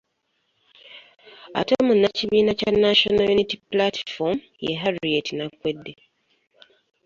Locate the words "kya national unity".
2.59-3.55